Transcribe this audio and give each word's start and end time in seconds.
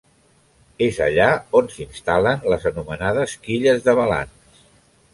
És 0.85 0.97
allà 1.07 1.27
on 1.61 1.69
s'instal·len 1.75 2.49
les 2.55 2.67
anomenades 2.73 3.39
quilles 3.47 3.89
de 3.89 3.99
balanç. 4.05 4.63